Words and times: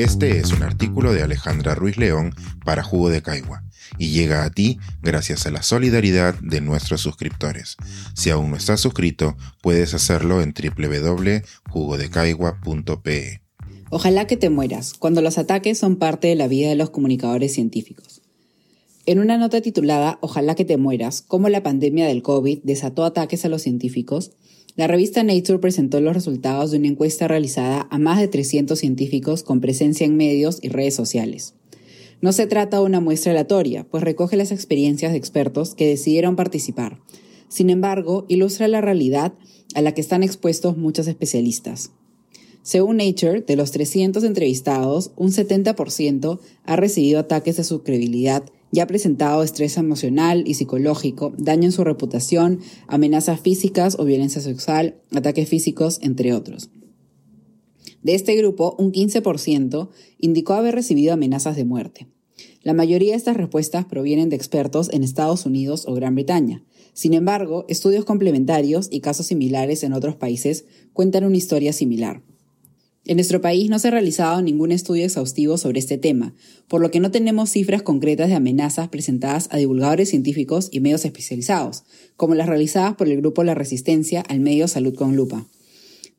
Este 0.00 0.38
es 0.38 0.52
un 0.52 0.62
artículo 0.62 1.12
de 1.12 1.22
Alejandra 1.22 1.74
Ruiz 1.74 1.98
León 1.98 2.34
para 2.64 2.82
Jugo 2.82 3.10
de 3.10 3.20
Caigua 3.20 3.64
y 3.98 4.12
llega 4.12 4.44
a 4.44 4.50
ti 4.50 4.78
gracias 5.02 5.44
a 5.44 5.50
la 5.50 5.62
solidaridad 5.62 6.36
de 6.40 6.62
nuestros 6.62 7.02
suscriptores. 7.02 7.76
Si 8.14 8.30
aún 8.30 8.48
no 8.48 8.56
estás 8.56 8.80
suscrito, 8.80 9.36
puedes 9.60 9.92
hacerlo 9.92 10.40
en 10.40 10.54
www.jugodecaigua.pe. 10.54 13.42
Ojalá 13.90 14.26
que 14.26 14.38
te 14.38 14.48
mueras, 14.48 14.94
cuando 14.94 15.20
los 15.20 15.36
ataques 15.36 15.76
son 15.76 15.96
parte 15.96 16.28
de 16.28 16.34
la 16.34 16.48
vida 16.48 16.70
de 16.70 16.76
los 16.76 16.88
comunicadores 16.88 17.52
científicos. 17.52 18.22
En 19.04 19.18
una 19.18 19.36
nota 19.36 19.60
titulada 19.60 20.18
Ojalá 20.22 20.54
que 20.54 20.64
te 20.64 20.78
mueras, 20.78 21.20
cómo 21.20 21.50
la 21.50 21.62
pandemia 21.62 22.06
del 22.06 22.22
COVID 22.22 22.60
desató 22.62 23.04
ataques 23.04 23.44
a 23.44 23.50
los 23.50 23.60
científicos, 23.60 24.32
la 24.76 24.86
revista 24.86 25.22
Nature 25.22 25.58
presentó 25.58 26.00
los 26.00 26.14
resultados 26.14 26.70
de 26.70 26.78
una 26.78 26.88
encuesta 26.88 27.28
realizada 27.28 27.86
a 27.90 27.98
más 27.98 28.20
de 28.20 28.28
300 28.28 28.78
científicos 28.78 29.42
con 29.42 29.60
presencia 29.60 30.06
en 30.06 30.16
medios 30.16 30.58
y 30.62 30.68
redes 30.68 30.94
sociales. 30.94 31.54
No 32.20 32.32
se 32.32 32.46
trata 32.46 32.78
de 32.78 32.84
una 32.84 33.00
muestra 33.00 33.32
aleatoria, 33.32 33.84
pues 33.90 34.04
recoge 34.04 34.36
las 34.36 34.52
experiencias 34.52 35.12
de 35.12 35.18
expertos 35.18 35.74
que 35.74 35.88
decidieron 35.88 36.36
participar. 36.36 37.00
Sin 37.48 37.70
embargo, 37.70 38.26
ilustra 38.28 38.68
la 38.68 38.80
realidad 38.80 39.32
a 39.74 39.82
la 39.82 39.92
que 39.92 40.00
están 40.00 40.22
expuestos 40.22 40.76
muchos 40.76 41.08
especialistas. 41.08 41.92
Según 42.62 42.98
Nature, 42.98 43.40
de 43.40 43.56
los 43.56 43.70
300 43.70 44.22
entrevistados, 44.22 45.12
un 45.16 45.32
70% 45.32 46.38
ha 46.64 46.76
recibido 46.76 47.18
ataques 47.18 47.56
de 47.56 47.64
su 47.64 47.82
credibilidad 47.82 48.44
ya 48.72 48.84
ha 48.84 48.86
presentado 48.86 49.42
estrés 49.42 49.76
emocional 49.76 50.44
y 50.46 50.54
psicológico, 50.54 51.32
daño 51.36 51.64
en 51.64 51.72
su 51.72 51.84
reputación, 51.84 52.60
amenazas 52.86 53.40
físicas 53.40 53.96
o 53.98 54.04
violencia 54.04 54.40
sexual, 54.40 55.00
ataques 55.12 55.48
físicos, 55.48 55.98
entre 56.02 56.32
otros. 56.32 56.70
De 58.02 58.14
este 58.14 58.34
grupo, 58.36 58.76
un 58.78 58.92
15% 58.92 59.88
indicó 60.18 60.54
haber 60.54 60.74
recibido 60.74 61.12
amenazas 61.12 61.56
de 61.56 61.64
muerte. 61.64 62.08
La 62.62 62.72
mayoría 62.72 63.12
de 63.12 63.16
estas 63.16 63.36
respuestas 63.36 63.84
provienen 63.86 64.28
de 64.28 64.36
expertos 64.36 64.90
en 64.92 65.02
Estados 65.02 65.46
Unidos 65.46 65.84
o 65.86 65.94
Gran 65.94 66.14
Bretaña. 66.14 66.64
Sin 66.92 67.14
embargo, 67.14 67.64
estudios 67.68 68.04
complementarios 68.04 68.88
y 68.90 69.00
casos 69.00 69.26
similares 69.26 69.82
en 69.82 69.92
otros 69.92 70.16
países 70.16 70.64
cuentan 70.92 71.24
una 71.24 71.36
historia 71.36 71.72
similar. 71.72 72.22
En 73.06 73.16
nuestro 73.16 73.40
país 73.40 73.70
no 73.70 73.78
se 73.78 73.88
ha 73.88 73.92
realizado 73.92 74.42
ningún 74.42 74.72
estudio 74.72 75.04
exhaustivo 75.04 75.56
sobre 75.56 75.78
este 75.78 75.96
tema, 75.96 76.34
por 76.68 76.82
lo 76.82 76.90
que 76.90 77.00
no 77.00 77.10
tenemos 77.10 77.50
cifras 77.50 77.82
concretas 77.82 78.28
de 78.28 78.34
amenazas 78.34 78.88
presentadas 78.88 79.48
a 79.50 79.56
divulgadores 79.56 80.10
científicos 80.10 80.68
y 80.70 80.80
medios 80.80 81.06
especializados, 81.06 81.84
como 82.16 82.34
las 82.34 82.46
realizadas 82.46 82.96
por 82.96 83.08
el 83.08 83.16
grupo 83.16 83.42
La 83.42 83.54
Resistencia 83.54 84.20
al 84.20 84.40
medio 84.40 84.68
Salud 84.68 84.94
con 84.94 85.16
Lupa. 85.16 85.46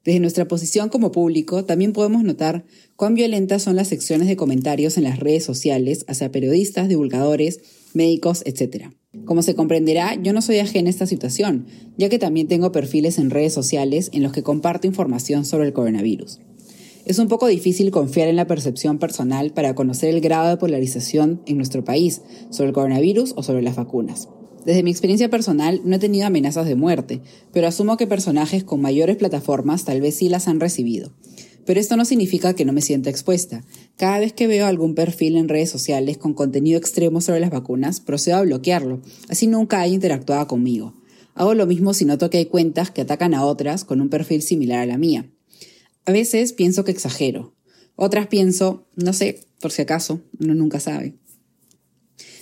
Desde 0.04 0.20
nuestra 0.20 0.48
posición 0.48 0.90
como 0.90 1.12
público, 1.12 1.66
también 1.66 1.94
podemos 1.94 2.24
notar 2.24 2.66
cuán 2.96 3.14
violentas 3.14 3.62
son 3.62 3.76
las 3.76 3.88
secciones 3.88 4.28
de 4.28 4.36
comentarios 4.36 4.98
en 4.98 5.04
las 5.04 5.20
redes 5.20 5.44
sociales 5.44 6.04
hacia 6.08 6.32
periodistas, 6.32 6.90
divulgadores, 6.90 7.60
médicos, 7.94 8.42
etc. 8.48 8.88
Como 9.26 9.44
se 9.44 9.54
comprenderá, 9.54 10.20
yo 10.20 10.34
no 10.34 10.42
soy 10.42 10.58
ajena 10.58 10.88
a 10.88 10.90
esta 10.90 11.06
situación, 11.06 11.68
ya 11.98 12.10
que 12.10 12.18
también 12.18 12.48
tengo 12.48 12.72
perfiles 12.72 13.20
en 13.20 13.30
redes 13.30 13.54
sociales 13.54 14.10
en 14.14 14.24
los 14.24 14.32
que 14.32 14.42
comparto 14.42 14.88
información 14.88 15.46
sobre 15.46 15.68
el 15.68 15.74
coronavirus. 15.74 16.40
Es 17.06 17.18
un 17.18 17.28
poco 17.28 17.48
difícil 17.48 17.90
confiar 17.90 18.28
en 18.28 18.36
la 18.36 18.46
percepción 18.46 19.00
personal 19.00 19.52
para 19.52 19.74
conocer 19.74 20.14
el 20.14 20.22
grado 20.22 20.50
de 20.50 20.58
polarización 20.58 21.42
en 21.48 21.58
nuestro 21.58 21.84
país 21.84 22.22
sobre 22.52 22.70
el 22.70 22.74
coronavirus 22.74 23.34
o 23.36 23.44
sobre 23.44 23.64
las 23.64 23.76
vacunas. 23.76 24.30
Desde 24.66 24.84
mi 24.84 24.92
experiencia 24.92 25.30
personal 25.30 25.82
no 25.84 25.96
he 25.96 26.00
tenido 26.00 26.28
amenazas 26.28 26.68
de 26.68 26.76
muerte, 26.76 27.22
pero 27.52 27.68
asumo 27.68 27.98
que 27.98 28.06
personajes 28.06 28.64
con 28.64 28.82
mayores 28.82 29.18
plataformas 29.18 29.86
tal 29.86 30.02
vez 30.02 30.16
sí 30.16 30.30
las 30.30 30.48
han 30.48 30.60
recibido. 30.60 31.12
Pero 31.66 31.80
esto 31.80 31.98
no 31.98 32.06
significa 32.06 32.54
que 32.54 32.66
no 32.66 32.74
me 32.74 32.82
sienta 32.82 33.10
expuesta. 33.10 33.64
Cada 33.98 34.20
vez 34.20 34.34
que 34.34 34.48
veo 34.48 34.68
algún 34.68 34.94
perfil 34.94 35.38
en 35.38 35.50
redes 35.50 35.72
sociales 35.72 36.18
con 36.18 36.34
contenido 36.34 36.78
extremo 36.78 37.22
sobre 37.22 37.40
las 37.40 37.50
vacunas, 37.50 38.00
procedo 38.00 38.38
a 38.38 38.42
bloquearlo, 38.42 39.02
así 39.30 39.48
nunca 39.48 39.82
haya 39.82 39.94
interactuado 39.94 40.48
conmigo. 40.48 40.94
Hago 41.34 41.56
lo 41.56 41.66
mismo 41.66 41.94
si 41.94 42.06
noto 42.06 42.30
que 42.30 42.38
hay 42.38 42.46
cuentas 42.46 42.92
que 42.92 43.02
atacan 43.02 43.34
a 43.34 43.46
otras 43.46 43.86
con 43.86 44.02
un 44.02 44.10
perfil 44.10 44.44
similar 44.44 44.80
a 44.80 44.86
la 44.86 44.98
mía. 44.98 45.32
A 46.06 46.12
veces 46.12 46.54
pienso 46.54 46.84
que 46.84 46.92
exagero, 46.92 47.54
otras 47.96 48.28
pienso, 48.28 48.88
no 48.96 49.14
sé, 49.14 49.42
por 49.60 49.72
si 49.72 49.84
acaso, 49.84 50.22
uno 50.40 50.56
nunca 50.56 50.80
sabe. 50.80 51.14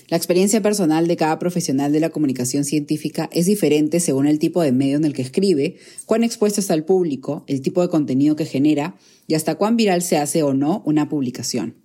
La 0.08 0.18
experiencia 0.18 0.62
personal 0.62 1.08
de 1.08 1.18
cada 1.18 1.38
profesional 1.38 1.92
de 1.92 2.00
la 2.00 2.09
comunicación 2.09 2.66
científica 2.66 3.30
es 3.31 3.46
diferente 3.46 4.00
según 4.00 4.25
el 4.25 4.40
tipo 4.40 4.62
de 4.64 4.72
medio 4.72 4.97
en 4.97 5.06
el 5.06 5.14
que 5.14 5.22
escribe, 5.22 5.75
cuán 6.06 6.24
expuesto 6.24 6.62
está 6.62 6.74
al 6.74 6.86
público, 6.86 7.44
el 7.47 7.62
tipo 7.62 7.81
de 7.81 7.90
contenido 7.90 8.36
que 8.36 8.46
genera 8.46 8.96
y 9.28 9.36
hasta 9.36 9.56
cuán 9.56 9.78
viral 9.78 10.02
se 10.02 10.18
hace 10.18 10.41
o 10.41 10.53
no 10.53 10.81
una 10.86 11.09
publicación. 11.09 11.76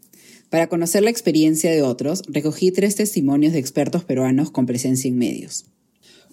Para 0.48 0.68
conocer 0.68 1.02
la 1.02 1.10
experiencia 1.10 1.70
de 1.70 1.82
otros, 1.82 2.22
recogí 2.28 2.70
tres 2.70 2.94
testimonios 2.94 3.52
de 3.52 3.58
expertos 3.58 4.04
peruanos 4.04 4.50
con 4.50 4.64
presencia 4.64 5.08
en 5.08 5.18
medios. 5.18 5.66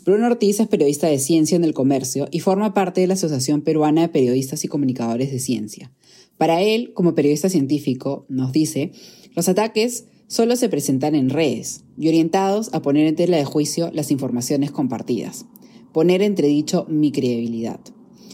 Bruno 0.03 0.25
Ortiz 0.25 0.59
es 0.59 0.67
periodista 0.67 1.05
de 1.07 1.19
ciencia 1.19 1.55
en 1.55 1.63
el 1.63 1.75
comercio 1.75 2.27
y 2.31 2.39
forma 2.39 2.73
parte 2.73 3.01
de 3.01 3.07
la 3.07 3.13
Asociación 3.13 3.61
Peruana 3.61 4.01
de 4.01 4.09
Periodistas 4.09 4.63
y 4.65 4.67
Comunicadores 4.67 5.31
de 5.31 5.37
Ciencia. 5.37 5.91
Para 6.39 6.61
él, 6.61 6.93
como 6.95 7.13
periodista 7.13 7.49
científico, 7.49 8.25
nos 8.27 8.51
dice, 8.51 8.93
los 9.35 9.47
ataques 9.47 10.05
solo 10.25 10.55
se 10.55 10.69
presentan 10.69 11.13
en 11.13 11.29
redes 11.29 11.83
y 11.99 12.07
orientados 12.07 12.73
a 12.73 12.81
poner 12.81 13.05
en 13.05 13.15
tela 13.15 13.37
de 13.37 13.45
juicio 13.45 13.91
las 13.93 14.09
informaciones 14.09 14.71
compartidas, 14.71 15.45
poner 15.93 16.23
entredicho 16.23 16.87
mi 16.89 17.11
credibilidad. 17.11 17.79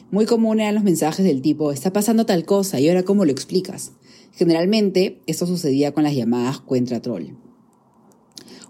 Muy 0.10 0.26
común 0.26 0.62
eran 0.62 0.76
los 0.76 0.86
mensajes 0.86 1.26
del 1.26 1.42
tipo, 1.42 1.74
está 1.74 1.92
pasando 1.92 2.26
tal 2.26 2.46
cosa 2.46 2.80
y 2.80 2.88
ahora 2.88 3.04
cómo 3.04 3.26
lo 3.26 3.32
explicas. 3.32 3.92
Generalmente, 4.32 5.20
esto 5.28 5.46
sucedía 5.46 5.92
con 5.92 6.04
las 6.04 6.16
llamadas 6.16 6.62
cuenta 6.62 7.02
troll. 7.02 7.47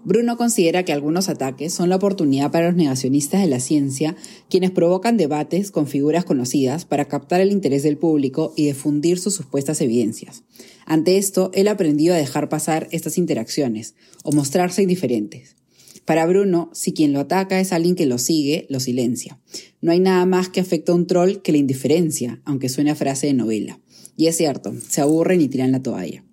Bruno 0.04 0.36
considera 0.36 0.84
que 0.84 0.92
algunos 0.92 1.28
ataques 1.28 1.72
son 1.72 1.88
la 1.88 1.96
oportunidad 1.96 2.50
para 2.50 2.68
los 2.68 2.76
negacionistas 2.76 3.40
de 3.40 3.48
la 3.48 3.60
ciencia, 3.60 4.16
quienes 4.48 4.70
provocan 4.70 5.16
debates 5.16 5.70
con 5.70 5.86
figuras 5.86 6.24
conocidas 6.24 6.84
para 6.84 7.06
captar 7.06 7.40
el 7.40 7.52
interés 7.52 7.82
del 7.82 7.98
público 7.98 8.52
y 8.56 8.66
difundir 8.66 9.18
sus 9.18 9.34
supuestas 9.34 9.80
evidencias. 9.80 10.44
Ante 10.86 11.18
esto, 11.18 11.50
él 11.52 11.68
aprendió 11.68 12.14
a 12.14 12.16
dejar 12.16 12.48
pasar 12.48 12.88
estas 12.90 13.18
interacciones 13.18 13.94
o 14.22 14.32
mostrarse 14.32 14.82
indiferentes. 14.82 15.56
Para 16.04 16.24
Bruno, 16.24 16.70
si 16.72 16.92
quien 16.92 17.12
lo 17.12 17.20
ataca 17.20 17.60
es 17.60 17.72
alguien 17.72 17.94
que 17.94 18.06
lo 18.06 18.16
sigue, 18.16 18.66
lo 18.70 18.80
silencia. 18.80 19.38
No 19.82 19.92
hay 19.92 20.00
nada 20.00 20.24
más 20.24 20.48
que 20.48 20.60
afecta 20.60 20.92
a 20.92 20.94
un 20.94 21.06
troll 21.06 21.42
que 21.42 21.52
la 21.52 21.58
indiferencia, 21.58 22.40
aunque 22.46 22.70
suene 22.70 22.92
a 22.92 22.94
frase 22.94 23.26
de 23.26 23.34
novela. 23.34 23.78
Y 24.16 24.28
es 24.28 24.36
cierto, 24.36 24.72
se 24.88 25.02
aburren 25.02 25.42
y 25.42 25.48
tiran 25.48 25.70
la 25.70 25.82
toalla. 25.82 26.24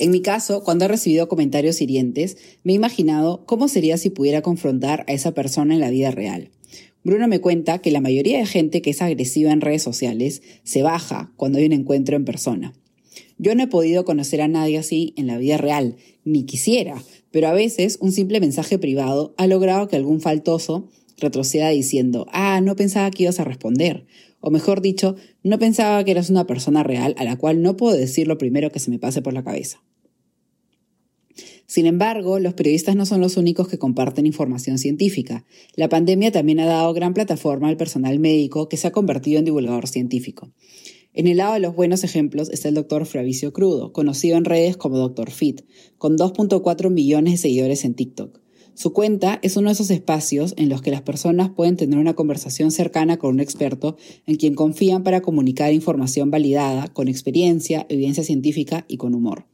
En 0.00 0.12
mi 0.12 0.22
caso, 0.22 0.64
cuando 0.64 0.86
he 0.86 0.88
recibido 0.88 1.28
comentarios 1.28 1.82
hirientes, 1.82 2.38
me 2.64 2.72
he 2.72 2.76
imaginado 2.76 3.44
cómo 3.44 3.68
sería 3.68 3.98
si 3.98 4.08
pudiera 4.08 4.40
confrontar 4.40 5.04
a 5.06 5.12
esa 5.12 5.34
persona 5.34 5.74
en 5.74 5.80
la 5.80 5.90
vida 5.90 6.10
real. 6.10 6.48
Bruno 7.04 7.28
me 7.28 7.42
cuenta 7.42 7.80
que 7.80 7.90
la 7.90 8.00
mayoría 8.00 8.38
de 8.38 8.46
gente 8.46 8.80
que 8.80 8.90
es 8.90 9.02
agresiva 9.02 9.52
en 9.52 9.60
redes 9.60 9.82
sociales 9.82 10.40
se 10.64 10.82
baja 10.82 11.34
cuando 11.36 11.58
hay 11.58 11.66
un 11.66 11.74
encuentro 11.74 12.16
en 12.16 12.24
persona. 12.24 12.72
Yo 13.36 13.54
no 13.54 13.64
he 13.64 13.66
podido 13.66 14.06
conocer 14.06 14.40
a 14.40 14.48
nadie 14.48 14.78
así 14.78 15.12
en 15.18 15.26
la 15.26 15.36
vida 15.36 15.58
real, 15.58 15.96
ni 16.24 16.44
quisiera, 16.44 17.04
pero 17.30 17.48
a 17.48 17.52
veces 17.52 17.98
un 18.00 18.12
simple 18.12 18.40
mensaje 18.40 18.78
privado 18.78 19.34
ha 19.36 19.46
logrado 19.46 19.86
que 19.88 19.96
algún 19.96 20.22
faltoso 20.22 20.88
retroceda 21.18 21.68
diciendo, 21.68 22.26
ah, 22.32 22.62
no 22.62 22.74
pensaba 22.74 23.10
que 23.10 23.24
ibas 23.24 23.38
a 23.38 23.44
responder, 23.44 24.06
o 24.40 24.50
mejor 24.50 24.80
dicho, 24.80 25.16
no 25.42 25.58
pensaba 25.58 26.02
que 26.04 26.10
eras 26.10 26.30
una 26.30 26.46
persona 26.46 26.82
real 26.82 27.14
a 27.18 27.24
la 27.24 27.36
cual 27.36 27.62
no 27.62 27.76
puedo 27.76 27.96
decir 27.96 28.26
lo 28.26 28.38
primero 28.38 28.70
que 28.70 28.78
se 28.78 28.90
me 28.90 28.98
pase 28.98 29.22
por 29.22 29.32
la 29.32 29.44
cabeza. 29.44 29.82
Sin 31.66 31.86
embargo, 31.86 32.40
los 32.40 32.54
periodistas 32.54 32.96
no 32.96 33.06
son 33.06 33.20
los 33.20 33.36
únicos 33.36 33.68
que 33.68 33.78
comparten 33.78 34.26
información 34.26 34.76
científica. 34.76 35.44
La 35.76 35.88
pandemia 35.88 36.32
también 36.32 36.58
ha 36.58 36.66
dado 36.66 36.92
gran 36.92 37.14
plataforma 37.14 37.68
al 37.68 37.76
personal 37.76 38.18
médico 38.18 38.68
que 38.68 38.76
se 38.76 38.88
ha 38.88 38.92
convertido 38.92 39.38
en 39.38 39.44
divulgador 39.44 39.86
científico. 39.86 40.52
En 41.12 41.28
el 41.28 41.36
lado 41.36 41.54
de 41.54 41.60
los 41.60 41.76
buenos 41.76 42.02
ejemplos 42.02 42.50
está 42.50 42.68
el 42.68 42.74
doctor 42.74 43.06
Fravicio 43.06 43.52
Crudo, 43.52 43.92
conocido 43.92 44.36
en 44.36 44.44
redes 44.44 44.76
como 44.76 44.98
Dr. 44.98 45.30
Fit, 45.30 45.62
con 45.96 46.16
2.4 46.16 46.90
millones 46.90 47.34
de 47.34 47.38
seguidores 47.38 47.84
en 47.84 47.94
TikTok. 47.94 48.40
Su 48.74 48.92
cuenta 48.92 49.38
es 49.42 49.56
uno 49.56 49.68
de 49.68 49.74
esos 49.74 49.90
espacios 49.90 50.54
en 50.56 50.68
los 50.68 50.80
que 50.82 50.90
las 50.90 51.02
personas 51.02 51.50
pueden 51.50 51.76
tener 51.76 51.98
una 51.98 52.14
conversación 52.14 52.70
cercana 52.70 53.18
con 53.18 53.34
un 53.34 53.40
experto 53.40 53.96
en 54.26 54.36
quien 54.36 54.54
confían 54.54 55.02
para 55.02 55.20
comunicar 55.20 55.72
información 55.72 56.30
validada, 56.30 56.88
con 56.88 57.08
experiencia, 57.08 57.86
evidencia 57.88 58.24
científica 58.24 58.84
y 58.88 58.96
con 58.96 59.14
humor. 59.14 59.46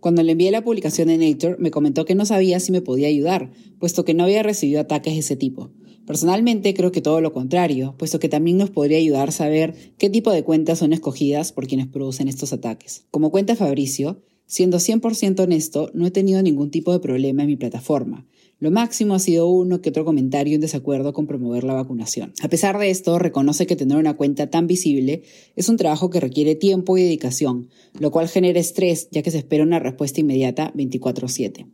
Cuando 0.00 0.24
le 0.24 0.32
envié 0.32 0.50
la 0.50 0.64
publicación 0.64 1.10
en 1.10 1.20
Nature, 1.20 1.56
me 1.60 1.70
comentó 1.70 2.04
que 2.04 2.16
no 2.16 2.26
sabía 2.26 2.58
si 2.58 2.72
me 2.72 2.80
podía 2.80 3.06
ayudar, 3.06 3.52
puesto 3.78 4.04
que 4.04 4.14
no 4.14 4.24
había 4.24 4.42
recibido 4.42 4.80
ataques 4.80 5.12
de 5.12 5.20
ese 5.20 5.36
tipo. 5.36 5.70
Personalmente 6.06 6.74
creo 6.74 6.90
que 6.90 7.00
todo 7.00 7.20
lo 7.20 7.32
contrario, 7.32 7.94
puesto 7.96 8.18
que 8.18 8.28
también 8.28 8.56
nos 8.56 8.70
podría 8.70 8.98
ayudar 8.98 9.30
saber 9.30 9.76
qué 9.98 10.10
tipo 10.10 10.32
de 10.32 10.42
cuentas 10.42 10.80
son 10.80 10.92
escogidas 10.92 11.52
por 11.52 11.68
quienes 11.68 11.86
producen 11.86 12.26
estos 12.26 12.52
ataques. 12.52 13.06
Como 13.12 13.30
cuenta 13.30 13.54
Fabricio, 13.54 14.20
siendo 14.46 14.78
100% 14.78 15.40
honesto, 15.40 15.90
no 15.94 16.06
he 16.06 16.10
tenido 16.10 16.42
ningún 16.42 16.70
tipo 16.70 16.92
de 16.92 17.00
problema 17.00 17.42
en 17.42 17.48
mi 17.48 17.56
plataforma. 17.56 18.26
Lo 18.62 18.70
máximo 18.70 19.14
ha 19.14 19.18
sido 19.18 19.48
uno 19.48 19.80
que 19.80 19.88
otro 19.88 20.04
comentario 20.04 20.54
en 20.54 20.60
desacuerdo 20.60 21.12
con 21.12 21.26
promover 21.26 21.64
la 21.64 21.74
vacunación. 21.74 22.32
A 22.42 22.48
pesar 22.48 22.78
de 22.78 22.90
esto, 22.90 23.18
reconoce 23.18 23.66
que 23.66 23.74
tener 23.74 23.98
una 23.98 24.16
cuenta 24.16 24.50
tan 24.50 24.68
visible 24.68 25.22
es 25.56 25.68
un 25.68 25.76
trabajo 25.76 26.10
que 26.10 26.20
requiere 26.20 26.54
tiempo 26.54 26.96
y 26.96 27.02
dedicación, 27.02 27.70
lo 27.98 28.12
cual 28.12 28.28
genera 28.28 28.60
estrés 28.60 29.08
ya 29.10 29.22
que 29.22 29.32
se 29.32 29.38
espera 29.38 29.64
una 29.64 29.80
respuesta 29.80 30.20
inmediata 30.20 30.72
24/7. 30.76 31.66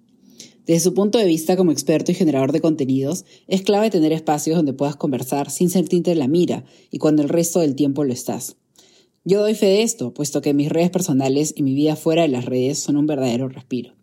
Desde 0.64 0.80
su 0.80 0.94
punto 0.94 1.18
de 1.18 1.26
vista 1.26 1.56
como 1.56 1.72
experto 1.72 2.12
y 2.12 2.14
generador 2.14 2.52
de 2.52 2.62
contenidos, 2.62 3.26
es 3.48 3.60
clave 3.60 3.90
tener 3.90 4.12
espacios 4.12 4.56
donde 4.56 4.72
puedas 4.72 4.96
conversar 4.96 5.50
sin 5.50 5.68
sentirte 5.68 6.12
en 6.12 6.18
la 6.18 6.28
mira 6.28 6.64
y 6.90 6.96
cuando 6.96 7.20
el 7.20 7.28
resto 7.28 7.60
del 7.60 7.74
tiempo 7.74 8.02
lo 8.02 8.14
estás. 8.14 8.56
Yo 9.24 9.40
doy 9.40 9.54
fe 9.54 9.66
de 9.66 9.82
esto, 9.82 10.14
puesto 10.14 10.40
que 10.40 10.54
mis 10.54 10.68
redes 10.68 10.90
personales 10.90 11.52
y 11.56 11.62
mi 11.62 11.74
vida 11.74 11.96
fuera 11.96 12.22
de 12.22 12.28
las 12.28 12.44
redes 12.44 12.78
son 12.78 12.96
un 12.96 13.06
verdadero 13.06 13.48
respiro. 13.48 13.98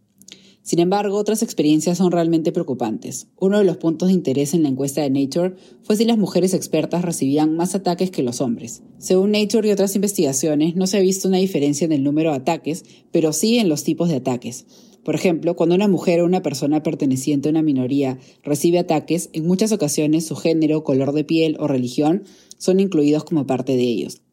Sin 0.65 0.79
embargo, 0.79 1.17
otras 1.17 1.43
experiencias 1.43 1.99
son 1.99 2.11
realmente 2.11 2.51
preocupantes. 2.51 3.27
Uno 3.39 3.59
de 3.59 3.63
los 3.63 3.77
puntos 3.77 4.07
de 4.07 4.15
interés 4.15 4.55
en 4.55 4.63
la 4.63 4.69
encuesta 4.69 5.01
de 5.01 5.11
Nature 5.11 5.53
fue 5.83 5.95
si 5.95 6.05
las 6.05 6.17
mujeres 6.17 6.55
expertas 6.55 7.05
recibían 7.05 7.55
más 7.55 7.75
ataques 7.75 8.09
que 8.09 8.23
los 8.23 8.41
hombres. 8.41 8.81
Según 8.97 9.31
Nature 9.31 9.67
y 9.67 9.71
otras 9.71 9.95
investigaciones, 9.95 10.75
no 10.75 10.87
se 10.87 10.97
ha 10.97 11.01
visto 11.01 11.27
una 11.27 11.37
diferencia 11.37 11.85
en 11.85 11.91
el 11.91 12.03
número 12.03 12.31
de 12.31 12.37
ataques, 12.37 12.83
pero 13.11 13.31
sí 13.31 13.59
en 13.59 13.69
los 13.69 13.83
tipos 13.83 14.09
de 14.09 14.15
ataques. 14.15 14.65
Por 15.03 15.13
ejemplo, 15.13 15.55
cuando 15.55 15.75
una 15.75 15.87
mujer 15.87 16.21
o 16.21 16.25
una 16.25 16.41
persona 16.41 16.81
perteneciente 16.81 17.47
a 17.47 17.51
una 17.51 17.61
minoría 17.61 18.17
recibe 18.41 18.79
ataques, 18.79 19.29
en 19.33 19.45
muchas 19.45 19.71
ocasiones 19.71 20.25
su 20.25 20.35
género, 20.35 20.83
color 20.83 21.11
de 21.11 21.23
piel 21.23 21.57
o 21.59 21.67
religión 21.67 22.23
son 22.57 22.79
incluidos 22.79 23.23
como 23.23 23.45
parte 23.45 23.75
de 23.75 23.83
ellos. 23.83 24.23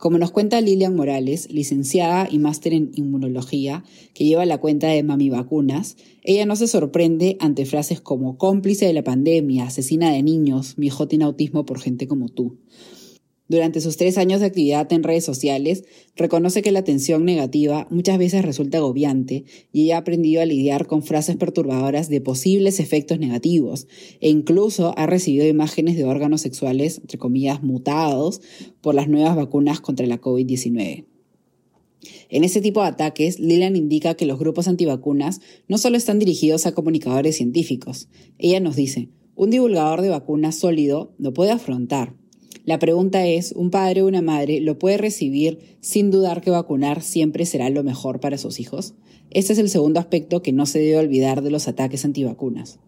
Como 0.00 0.16
nos 0.16 0.30
cuenta 0.30 0.62
Lilian 0.62 0.96
Morales, 0.96 1.52
licenciada 1.52 2.26
y 2.30 2.38
máster 2.38 2.72
en 2.72 2.90
inmunología, 2.94 3.84
que 4.14 4.24
lleva 4.24 4.46
la 4.46 4.56
cuenta 4.56 4.86
de 4.86 5.02
Mami 5.02 5.28
Vacunas, 5.28 5.98
ella 6.22 6.46
no 6.46 6.56
se 6.56 6.68
sorprende 6.68 7.36
ante 7.38 7.66
frases 7.66 8.00
como 8.00 8.38
cómplice 8.38 8.86
de 8.86 8.94
la 8.94 9.04
pandemia, 9.04 9.64
asesina 9.64 10.10
de 10.10 10.22
niños, 10.22 10.78
mi 10.78 10.86
hijo 10.86 11.06
tiene 11.06 11.26
autismo 11.26 11.66
por 11.66 11.80
gente 11.80 12.08
como 12.08 12.30
tú. 12.30 12.56
Durante 13.50 13.80
sus 13.80 13.96
tres 13.96 14.16
años 14.16 14.38
de 14.38 14.46
actividad 14.46 14.92
en 14.92 15.02
redes 15.02 15.24
sociales, 15.24 15.82
reconoce 16.14 16.62
que 16.62 16.70
la 16.70 16.78
atención 16.78 17.24
negativa 17.24 17.88
muchas 17.90 18.16
veces 18.16 18.44
resulta 18.44 18.78
agobiante 18.78 19.42
y 19.72 19.82
ella 19.82 19.96
ha 19.96 19.98
aprendido 19.98 20.40
a 20.40 20.44
lidiar 20.44 20.86
con 20.86 21.02
frases 21.02 21.34
perturbadoras 21.34 22.08
de 22.08 22.20
posibles 22.20 22.78
efectos 22.78 23.18
negativos 23.18 23.88
e 24.20 24.30
incluso 24.30 24.96
ha 24.96 25.08
recibido 25.08 25.48
imágenes 25.48 25.96
de 25.96 26.04
órganos 26.04 26.42
sexuales, 26.42 27.00
entre 27.00 27.18
mutados 27.60 28.40
por 28.80 28.94
las 28.94 29.08
nuevas 29.08 29.34
vacunas 29.34 29.80
contra 29.80 30.06
la 30.06 30.20
COVID-19. 30.20 31.06
En 32.28 32.44
ese 32.44 32.60
tipo 32.60 32.82
de 32.82 32.86
ataques, 32.86 33.40
Lilian 33.40 33.74
indica 33.74 34.14
que 34.14 34.26
los 34.26 34.38
grupos 34.38 34.68
antivacunas 34.68 35.40
no 35.66 35.76
solo 35.76 35.96
están 35.96 36.20
dirigidos 36.20 36.66
a 36.66 36.72
comunicadores 36.72 37.38
científicos. 37.38 38.08
Ella 38.38 38.60
nos 38.60 38.76
dice, 38.76 39.08
un 39.34 39.50
divulgador 39.50 40.02
de 40.02 40.10
vacunas 40.10 40.54
sólido 40.54 41.12
lo 41.18 41.32
puede 41.32 41.50
afrontar, 41.50 42.19
la 42.70 42.78
pregunta 42.78 43.26
es, 43.26 43.50
¿un 43.50 43.70
padre 43.70 44.02
o 44.02 44.06
una 44.06 44.22
madre 44.22 44.60
lo 44.60 44.78
puede 44.78 44.96
recibir 44.96 45.58
sin 45.80 46.12
dudar 46.12 46.40
que 46.40 46.52
vacunar 46.52 47.02
siempre 47.02 47.44
será 47.44 47.68
lo 47.68 47.82
mejor 47.82 48.20
para 48.20 48.38
sus 48.38 48.60
hijos? 48.60 48.94
Este 49.32 49.54
es 49.54 49.58
el 49.58 49.68
segundo 49.68 49.98
aspecto 49.98 50.40
que 50.40 50.52
no 50.52 50.66
se 50.66 50.78
debe 50.78 50.98
olvidar 50.98 51.42
de 51.42 51.50
los 51.50 51.66
ataques 51.66 52.04
antivacunas. 52.04 52.78